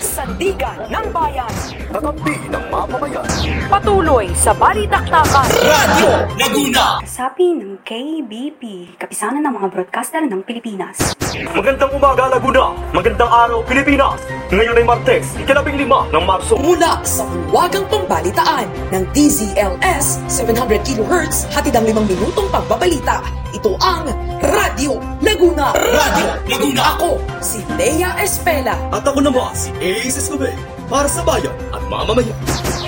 Sandigan 0.00 0.78
ng 0.88 1.06
Bayan. 1.12 1.52
Kakampi 1.92 2.48
ng 2.48 2.64
mamamayan. 2.72 3.28
Patuloy 3.68 4.32
sa 4.32 4.56
balitaktakan. 4.56 5.44
Radyo 5.44 6.10
Laguna. 6.40 7.04
Kasapi 7.04 7.52
ng 7.52 7.84
KBP, 7.84 8.96
kapisanan 8.96 9.44
ng 9.44 9.60
mga 9.60 9.68
broadcaster 9.76 10.24
ng 10.24 10.40
Pilipinas. 10.48 11.16
Magandang 11.52 11.92
umaga 11.92 12.32
Laguna. 12.32 12.72
Magandang 12.96 13.28
araw 13.28 13.60
Pilipinas. 13.68 14.24
Ngayon 14.48 14.80
ay 14.80 14.84
Martes, 14.88 15.36
ikalabing 15.36 15.76
lima 15.76 16.08
ng 16.08 16.24
Marso. 16.24 16.56
Mula 16.56 17.04
sa 17.04 17.28
huwagang 17.52 17.84
pambalitaan 17.92 18.72
ng 18.96 19.04
DZLS 19.12 20.24
700 20.32 20.80
kHz 20.80 21.52
hatid 21.52 21.76
ang 21.76 21.84
limang 21.84 22.08
minutong 22.08 22.48
pagbabalita. 22.48 23.45
Ito 23.56 23.72
ang 23.80 24.04
Radyo 24.44 25.00
Laguna. 25.24 25.72
Radyo 25.72 26.28
Laguna. 26.44 26.92
Ako, 26.92 27.16
si 27.40 27.64
Lea 27.80 28.12
Espela. 28.20 28.76
At 28.92 29.00
ako 29.00 29.24
naman 29.24 29.48
si 29.56 29.72
Ace 29.80 30.20
Escobar 30.20 30.52
para 30.92 31.08
sa 31.08 31.24
bayan 31.24 31.56
at 31.72 31.80
mamamayan. 31.88 32.36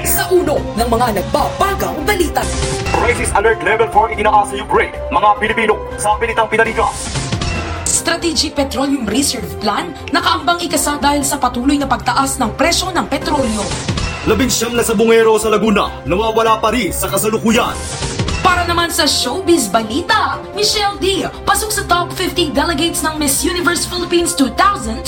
Sa 0.05 0.29
uno 0.29 0.61
ng 0.77 0.89
mga 0.93 1.25
nagbabagang 1.25 1.97
balita. 2.05 2.45
Crisis 3.01 3.33
Alert 3.33 3.65
Level 3.65 3.89
4 3.89 4.13
itinaas 4.13 4.53
sa 4.53 4.61
Ukraine. 4.61 4.93
Mga 5.09 5.29
Pilipino 5.41 5.75
sa 5.97 6.21
pilitang 6.21 6.53
pinaligas. 6.53 7.17
Strategic 7.89 8.53
Petroleum 8.53 9.09
Reserve 9.09 9.49
Plan 9.65 9.97
nakaambang 10.13 10.61
ikasa 10.61 11.01
dahil 11.01 11.25
sa 11.25 11.41
patuloy 11.41 11.81
na 11.81 11.89
pagtaas 11.89 12.37
ng 12.37 12.53
presyo 12.61 12.93
ng 12.93 13.09
petrolyo. 13.09 13.65
Labing 14.29 14.53
siyam 14.53 14.77
na 14.77 14.85
sabungero 14.85 15.33
sa 15.41 15.49
Laguna, 15.49 16.05
nawawala 16.05 16.61
pa 16.61 16.77
rin 16.77 16.93
sa 16.93 17.09
kasalukuyan. 17.09 17.73
Para 18.49 18.65
naman 18.65 18.89
sa 18.89 19.05
showbiz 19.05 19.69
balita, 19.69 20.41
Michelle 20.57 20.97
D. 20.97 21.29
pasok 21.45 21.69
sa 21.69 21.85
top 21.85 22.09
50 22.17 22.57
delegates 22.57 23.05
ng 23.05 23.21
Miss 23.21 23.45
Universe 23.45 23.85
Philippines 23.85 24.33
2022. 24.41 25.05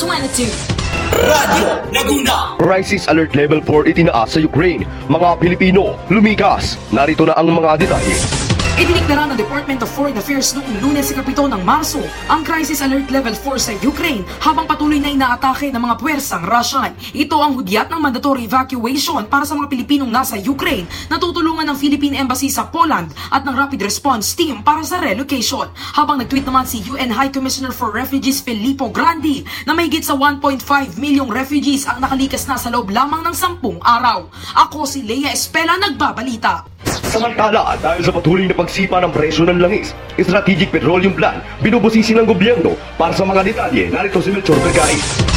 Radyo 1.08 1.88
Laguna. 1.88 2.60
Crisis 2.60 3.08
Alert 3.08 3.32
Level 3.32 3.64
4 3.64 3.96
itinaas 3.96 4.36
sa 4.36 4.44
Ukraine. 4.44 4.84
Mga 5.08 5.40
Pilipino, 5.40 5.96
lumikas. 6.12 6.76
Narito 6.92 7.24
na 7.24 7.32
ang 7.32 7.48
mga 7.48 7.80
detalye. 7.80 8.49
Idiniklara 8.80 9.28
ng 9.28 9.36
Department 9.36 9.84
of 9.84 9.92
Foreign 9.92 10.16
Affairs 10.16 10.56
noong 10.56 10.80
lunes 10.80 11.12
sa 11.12 11.20
kapito 11.20 11.44
ng 11.44 11.60
Marso 11.68 12.00
ang 12.32 12.40
Crisis 12.40 12.80
Alert 12.80 13.12
Level 13.12 13.36
4 13.36 13.60
sa 13.60 13.72
Ukraine 13.76 14.24
habang 14.40 14.64
patuloy 14.64 14.96
na 14.96 15.12
inaatake 15.12 15.68
ng 15.68 15.76
mga 15.84 16.00
puwersang 16.00 16.48
Russian. 16.48 16.96
Ito 17.12 17.36
ang 17.44 17.60
hudyat 17.60 17.92
ng 17.92 18.00
mandatory 18.00 18.48
evacuation 18.48 19.28
para 19.28 19.44
sa 19.44 19.52
mga 19.52 19.68
Pilipinong 19.68 20.08
nasa 20.08 20.40
Ukraine 20.40 20.88
na 21.12 21.20
tutulungan 21.20 21.68
ng 21.68 21.76
Philippine 21.76 22.24
Embassy 22.24 22.48
sa 22.48 22.72
Poland 22.72 23.12
at 23.28 23.44
ng 23.44 23.52
Rapid 23.52 23.84
Response 23.84 24.32
Team 24.32 24.64
para 24.64 24.80
sa 24.80 24.96
relocation. 24.96 25.68
Habang 25.76 26.16
nag-tweet 26.24 26.48
naman 26.48 26.64
si 26.64 26.80
UN 26.88 27.12
High 27.12 27.36
Commissioner 27.36 27.76
for 27.76 27.92
Refugees 27.92 28.40
Filippo 28.40 28.88
Grandi 28.88 29.44
na 29.68 29.76
mahigit 29.76 30.08
sa 30.08 30.16
1.5 30.16 30.96
milyong 30.96 31.28
refugees 31.28 31.84
ang 31.84 32.00
nakalikas 32.00 32.48
na 32.48 32.56
sa 32.56 32.72
loob 32.72 32.88
lamang 32.88 33.28
ng 33.28 33.36
sampung 33.36 33.76
araw. 33.84 34.24
Ako 34.56 34.88
si 34.88 35.04
Leia 35.04 35.36
Espela 35.36 35.76
nagbabalita. 35.76 36.79
Samantala, 37.10 37.74
dahil 37.82 38.06
sa 38.06 38.14
patuloy 38.14 38.46
na 38.46 38.54
pagsipa 38.54 39.02
ng 39.02 39.10
presyo 39.10 39.42
ng 39.42 39.58
langis, 39.58 39.98
Strategic 40.14 40.70
Petroleum 40.70 41.10
Plan, 41.10 41.42
binubusisi 41.58 42.14
ng 42.14 42.22
gobyerno 42.22 42.78
para 42.94 43.10
sa 43.10 43.26
mga 43.26 43.42
detalye. 43.50 43.90
Narito 43.90 44.22
si 44.22 44.30
Melchor 44.30 44.54
Bergay. 44.62 45.29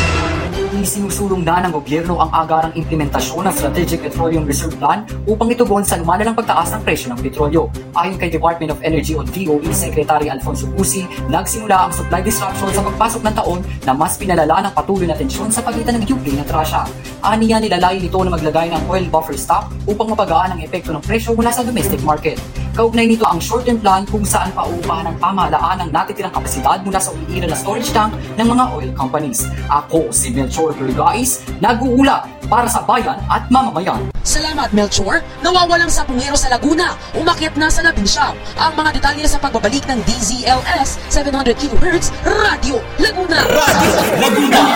Isinusulong 0.74 1.46
na 1.46 1.62
ng 1.62 1.70
gobyerno 1.70 2.18
ang 2.18 2.34
agarang 2.34 2.74
implementasyon 2.74 3.46
ng 3.46 3.54
Strategic 3.54 4.02
Petroleum 4.02 4.42
Reserve 4.42 4.74
Plan 4.82 5.06
upang 5.30 5.54
itugon 5.54 5.86
sa 5.86 6.02
lumalalang 6.02 6.34
pagtaas 6.34 6.74
ng 6.74 6.82
presyo 6.82 7.14
ng 7.14 7.22
petrolyo. 7.22 7.70
Ayon 7.94 8.18
kay 8.18 8.34
Department 8.34 8.74
of 8.74 8.82
Energy 8.82 9.14
o 9.14 9.22
DOE 9.22 9.70
Secretary 9.70 10.34
Alfonso 10.34 10.66
Cusi, 10.74 11.06
nagsimula 11.30 11.78
ang 11.78 11.94
supply 11.94 12.26
disruption 12.26 12.74
sa 12.74 12.82
pagpasok 12.90 13.22
ng 13.22 13.36
taon 13.38 13.60
na 13.86 13.94
mas 13.94 14.18
pinalala 14.18 14.66
ng 14.66 14.74
patuloy 14.74 15.06
na 15.06 15.14
tensyon 15.14 15.54
sa 15.54 15.62
pagitan 15.62 16.02
ng 16.02 16.10
Ukraine 16.10 16.42
at 16.42 16.50
Russia. 16.50 16.90
Aniya 17.22 17.62
nilalayo 17.62 18.02
nito 18.02 18.18
na 18.26 18.34
maglagay 18.34 18.74
ng 18.74 18.90
oil 18.90 19.06
buffer 19.14 19.38
stock 19.38 19.70
upang 19.86 20.10
mapagaan 20.10 20.58
ang 20.58 20.60
epekto 20.66 20.90
ng 20.90 21.06
presyo 21.06 21.38
mula 21.38 21.54
sa 21.54 21.62
domestic 21.62 22.02
market. 22.02 22.42
Kaugnay 22.74 23.06
nito 23.06 23.22
ang 23.30 23.38
short-term 23.38 23.78
plan 23.78 24.02
kung 24.10 24.26
saan 24.26 24.50
pauupahan 24.50 25.14
ng 25.14 25.22
pamahalaan 25.22 25.86
ang 25.86 25.90
natitirang 25.94 26.34
kapasidad 26.34 26.82
mula 26.82 26.98
sa 26.98 27.14
uliira 27.14 27.46
na 27.46 27.54
storage 27.54 27.94
tank 27.94 28.18
ng 28.34 28.48
mga 28.50 28.66
oil 28.74 28.90
companies. 28.98 29.46
Ako 29.70 30.10
si 30.10 30.34
Melchor 30.34 30.74
Bergais, 30.74 31.46
nag-uulat 31.62 32.26
para 32.50 32.66
sa 32.66 32.82
bayan 32.82 33.22
at 33.30 33.46
mamamayan. 33.54 34.02
Salamat, 34.26 34.74
Melchor. 34.74 35.22
Nawawalang 35.46 35.94
sapungero 35.94 36.34
sa 36.34 36.50
Laguna. 36.50 36.98
Umakyat 37.14 37.54
na 37.62 37.70
sa 37.70 37.86
labing 37.86 38.10
siyam. 38.10 38.34
Ang 38.58 38.74
mga 38.74 38.98
detalye 38.98 39.30
sa 39.30 39.38
pagbabalik 39.38 39.86
ng 39.86 40.02
DZLS 40.10 40.98
700 41.14 41.54
kHz 41.54 42.10
Radio 42.26 42.82
Laguna. 42.98 43.38
Radyo 43.54 43.90
Laguna. 44.18 44.73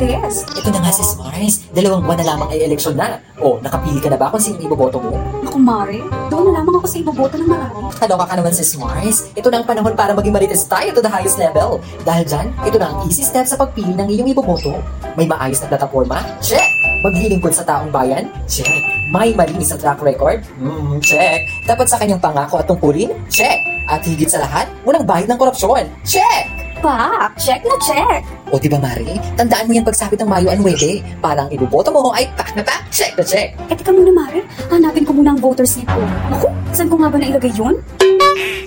Latest? 0.00 0.48
Ito 0.56 0.68
na 0.72 0.80
nga 0.80 0.92
si 0.92 1.02
Mars. 1.16 1.54
Dalawang 1.76 2.02
buwan 2.04 2.18
na 2.20 2.26
lamang 2.26 2.48
ay 2.52 2.60
eleksyon 2.64 2.96
na. 2.96 3.20
O, 3.40 3.60
nakapili 3.60 4.00
ka 4.00 4.08
na 4.08 4.16
ba 4.16 4.32
kung 4.32 4.40
sino 4.40 4.56
iboboto 4.60 5.00
mo? 5.00 5.12
Ako, 5.44 5.56
Mare, 5.60 6.00
doon 6.32 6.50
na 6.50 6.60
lamang 6.60 6.80
ako 6.80 6.86
sa 6.88 6.98
iboboto 7.00 7.34
ng 7.36 7.48
marami. 7.48 7.80
Kaloka 7.96 8.24
ka 8.28 8.34
naman 8.36 8.52
si 8.52 8.64
Mars. 8.76 9.28
Ito 9.36 9.48
na 9.52 9.60
ang 9.60 9.66
panahon 9.68 9.94
para 9.96 10.12
maging 10.16 10.34
marites 10.34 10.64
tayo 10.64 10.92
to 10.92 11.00
the 11.04 11.12
highest 11.12 11.36
level. 11.36 11.80
Dahil 12.04 12.24
dyan, 12.24 12.46
ito 12.64 12.76
na 12.80 12.86
ang 12.92 12.98
easy 13.08 13.24
step 13.24 13.44
sa 13.44 13.56
pagpili 13.60 13.92
ng 13.92 14.08
iyong 14.08 14.28
iboboto. 14.32 14.80
May 15.16 15.28
maayos 15.28 15.60
na 15.64 15.68
plataforma? 15.72 16.20
Check! 16.40 16.68
Maglilingkod 17.00 17.52
sa 17.56 17.64
taong 17.64 17.88
bayan? 17.88 18.28
Check! 18.44 18.84
May 19.10 19.32
malinis 19.32 19.72
na 19.72 19.80
track 19.80 20.04
record? 20.04 20.44
Hmm, 20.60 21.00
check! 21.00 21.48
Dapat 21.64 21.86
sa 21.88 21.96
kanyang 21.96 22.20
pangako 22.20 22.60
at 22.60 22.68
tungkulin? 22.68 23.10
Check! 23.32 23.58
At 23.90 24.06
higit 24.06 24.30
sa 24.30 24.38
lahat, 24.44 24.70
walang 24.86 25.08
bayad 25.08 25.26
ng 25.26 25.40
korupsyon? 25.40 25.88
Check! 26.06 26.59
Pak, 26.80 27.36
check 27.36 27.60
na 27.60 27.76
check! 27.76 28.24
O 28.48 28.56
di 28.56 28.64
ba, 28.64 28.80
Mari? 28.80 29.20
Tandaan 29.36 29.68
mo 29.68 29.76
yan 29.76 29.84
pagsapit 29.84 30.16
ng 30.16 30.24
Mayo 30.24 30.48
9. 30.48 31.20
Parang 31.20 31.52
iboboto 31.52 31.92
mo 31.92 32.08
ay 32.16 32.24
pak 32.32 32.56
na 32.56 32.64
pak, 32.64 32.88
check 32.88 33.12
na 33.20 33.24
check. 33.24 33.52
Eh, 33.68 33.76
teka 33.76 33.92
muna, 33.92 34.08
Mare. 34.08 34.40
Hanapin 34.72 35.04
ko 35.04 35.12
muna 35.12 35.36
ang 35.36 35.40
voter 35.44 35.68
slip 35.68 35.84
ko. 35.84 36.00
Naku, 36.32 36.48
saan 36.72 36.88
ko 36.88 36.96
nga 36.96 37.12
ba 37.12 37.20
nailagay 37.20 37.52
yun? 37.52 37.76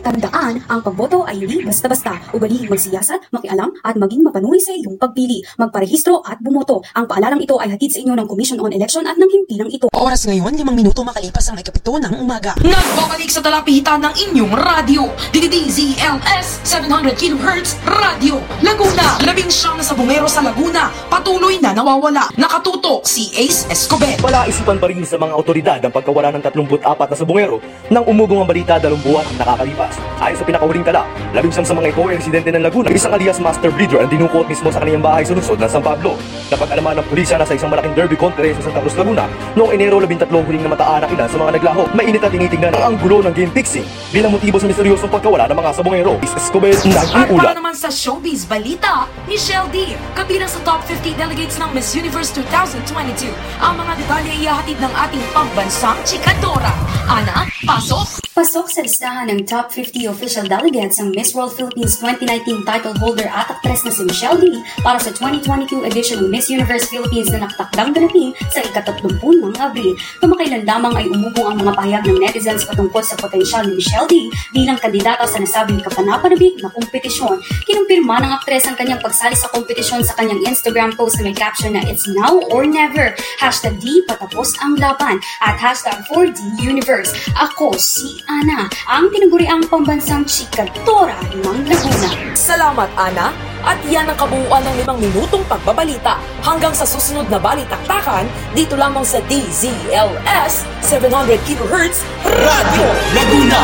Tandaan, 0.04 0.64
ang 0.68 0.82
pagboto 0.84 1.24
ay 1.24 1.40
hindi 1.44 1.64
basta-basta. 1.64 2.20
Ugalihin 2.36 2.68
magsiyasat, 2.68 3.32
makialam, 3.32 3.72
at 3.84 3.96
maging 3.96 4.24
mapanuri 4.24 4.60
sa 4.60 4.76
iyong 4.76 5.00
pagpili. 5.00 5.44
Magparehistro 5.60 6.24
at 6.26 6.40
bumoto. 6.44 6.84
Ang 6.96 7.08
paalalang 7.08 7.40
ito 7.40 7.56
ay 7.60 7.72
hatid 7.76 7.96
sa 7.96 8.00
inyo 8.04 8.14
ng 8.18 8.28
Commission 8.28 8.60
on 8.60 8.76
Election 8.76 9.08
at 9.08 9.16
ng 9.16 9.30
himpilang 9.30 9.70
ito. 9.72 9.88
Oras 9.94 10.28
ngayon, 10.28 10.56
limang 10.58 10.76
minuto 10.76 11.06
makalipas 11.06 11.48
ang 11.52 11.60
ikapito 11.60 11.96
ng 12.00 12.20
umaga. 12.20 12.56
Nagbabalik 12.60 13.32
sa 13.32 13.40
talapitan 13.40 14.04
ng 14.04 14.14
inyong 14.32 14.52
radyo. 14.52 15.04
DDDZLS 15.32 16.66
700 16.68 17.16
kHz 17.16 17.80
Radio 17.88 18.42
Laguna. 18.60 19.20
Labing 19.24 19.52
siyam 19.52 19.80
na 19.80 19.86
sabungero 19.86 20.28
sa 20.28 20.44
Laguna. 20.44 20.92
Patuloy 21.08 21.60
na 21.60 21.72
nawawala. 21.72 22.28
Nakatutok 22.36 23.08
si 23.08 23.32
Ace 23.40 23.68
Escobar. 23.72 24.20
Wala 24.20 24.48
isipan 24.48 24.80
pa 24.80 24.92
rin 24.92 25.04
sa 25.08 25.16
mga 25.16 25.34
otoridad 25.36 25.80
ang 25.84 25.94
pagkawala 25.94 26.34
ng 26.36 26.44
34 26.44 26.84
na 26.84 27.16
sabungero 27.16 27.58
nang 27.88 28.04
umugong 28.08 28.44
ang 28.44 28.50
balita 28.50 28.80
buwan 29.04 29.28
ang 29.28 29.53
nakakalipas. 29.54 29.94
Ayon 30.18 30.38
sa 30.42 30.46
pinakahuling 30.50 30.86
tala, 30.86 31.06
labing 31.38 31.54
siyam 31.54 31.68
sa 31.70 31.78
mga 31.78 31.94
ito 31.94 32.02
ay 32.10 32.16
residente 32.18 32.50
ng 32.50 32.64
Laguna. 32.66 32.90
Isang 32.90 33.14
alias 33.14 33.38
Master 33.38 33.70
Breeder 33.70 34.02
ang 34.02 34.10
dinukot 34.10 34.50
mismo 34.50 34.74
sa 34.74 34.82
kanyang 34.82 35.06
bahay 35.06 35.22
sa 35.22 35.38
lungsod 35.38 35.62
ng 35.62 35.70
San 35.70 35.86
Pablo. 35.86 36.18
Napag-alaman 36.50 37.00
ng 37.00 37.08
pulisya 37.08 37.38
na 37.38 37.46
sa 37.46 37.54
isang 37.54 37.70
malaking 37.70 37.94
derby 37.94 38.18
contest 38.18 38.60
sa 38.60 38.74
Santa 38.74 38.82
Cruz, 38.82 38.98
Laguna 38.98 39.30
noong 39.54 39.72
Enero 39.78 40.02
13 40.02 40.26
huling 40.34 40.64
namataanak 40.66 41.10
ilan 41.14 41.30
sa 41.30 41.38
mga 41.38 41.52
naglaho. 41.62 41.82
Mainit 41.94 42.24
at 42.26 42.32
tinitingnan 42.34 42.74
ang 42.74 42.98
gulo 42.98 43.22
ng 43.22 43.34
game 43.38 43.52
fixing 43.54 43.86
bilang 44.10 44.34
motibo 44.34 44.58
sa 44.58 44.66
misteryosong 44.66 45.12
pagkawala 45.14 45.46
ng 45.46 45.58
mga 45.58 45.70
sabungero. 45.78 46.14
Is 46.26 46.34
Escobar 46.34 46.74
At 46.74 46.82
para 46.82 47.30
nag-uulat. 47.30 47.54
naman 47.54 47.76
sa 47.78 47.90
showbiz 47.94 48.50
balita, 48.50 49.06
Michelle 49.30 49.70
D. 49.70 49.94
Kabilang 50.18 50.50
sa 50.50 50.60
top 50.66 50.82
50 50.90 51.14
delegates 51.14 51.62
ng 51.62 51.70
Miss 51.76 51.94
Universe 51.94 52.34
2022. 52.34 53.30
Ang 53.62 53.74
mga 53.78 53.94
detalye 54.02 54.34
ihahatid 54.42 54.78
ng 54.82 54.94
ating 54.94 55.24
pambansang 55.36 55.98
chikadora. 56.08 56.74
Ana, 57.06 57.46
pasok! 57.68 58.33
Pasok 58.34 58.66
sa 58.66 58.82
listahan 58.82 59.30
ng 59.30 59.46
top 59.46 59.70
50 59.70 60.10
official 60.10 60.50
delegates 60.50 60.98
ang 60.98 61.14
Miss 61.14 61.38
World 61.38 61.54
Philippines 61.54 62.02
2019 62.02 62.66
title 62.66 62.98
holder 62.98 63.30
at 63.30 63.46
aktres 63.46 63.86
na 63.86 63.94
si 63.94 64.02
Michelle 64.10 64.42
D 64.42 64.58
para 64.82 64.98
sa 64.98 65.14
2022 65.14 65.86
edition 65.86 66.18
ng 66.18 66.34
Miss 66.34 66.50
Universe 66.50 66.90
Philippines 66.90 67.30
na 67.30 67.46
nakatakdang 67.46 67.94
ganapin 67.94 68.34
sa 68.50 68.66
ikatatlumpun 68.66 69.38
ng 69.38 69.54
Abril. 69.62 69.94
Kamakailan 70.18 70.66
lamang 70.66 70.94
ay 70.98 71.06
umugong 71.14 71.54
ang 71.54 71.62
mga 71.62 71.78
pahayag 71.78 72.04
ng 72.10 72.18
netizens 72.26 72.66
patungkol 72.66 73.06
sa 73.06 73.14
potensyal 73.22 73.70
ni 73.70 73.78
Michelle 73.78 74.10
D 74.10 74.34
bilang 74.50 74.82
kandidata 74.82 75.30
sa 75.30 75.38
nasabing 75.38 75.86
kapanapanabik 75.86 76.58
na 76.58 76.74
kompetisyon. 76.74 77.38
Kinumpirma 77.70 78.18
ng 78.18 78.34
aktres 78.34 78.66
ang 78.66 78.74
kanyang 78.74 78.98
pagsali 78.98 79.38
sa 79.38 79.46
kompetisyon 79.54 80.02
sa 80.02 80.18
kanyang 80.18 80.42
Instagram 80.50 80.98
post 80.98 81.22
na 81.22 81.30
may 81.30 81.38
caption 81.38 81.78
na 81.78 81.86
It's 81.86 82.10
now 82.10 82.42
or 82.50 82.66
never. 82.66 83.14
Hashtag 83.38 83.78
D 83.78 84.02
patapos 84.10 84.58
ang 84.58 84.82
laban 84.82 85.22
at 85.38 85.62
hashtag 85.62 86.02
4D 86.10 86.66
Universe. 86.66 87.14
Ako 87.38 87.78
si 87.78 88.23
Ana, 88.24 88.72
ang 88.88 89.12
tinaguriang 89.12 89.68
pambansang 89.68 90.24
chikadora 90.24 91.20
ng 91.36 91.68
Laguna. 91.68 92.10
Salamat, 92.32 92.88
Ana. 92.96 93.36
At 93.64 93.80
yan 93.88 94.08
ang 94.08 94.16
kabuuan 94.20 94.64
ng 94.64 94.76
limang 94.80 95.00
minutong 95.00 95.44
pagbabalita. 95.48 96.20
Hanggang 96.44 96.72
sa 96.76 96.88
susunod 96.88 97.28
na 97.28 97.40
balitaktakan, 97.40 98.28
dito 98.56 98.80
lamang 98.80 99.04
sa 99.04 99.20
DZLS 99.28 100.68
700 100.84 101.40
kHz 101.48 101.98
Radyo 102.28 102.88
Laguna. 103.16 103.62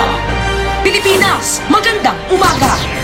Pilipinas, 0.83 1.59
magandang 1.67 2.15
umaga! 2.31 2.89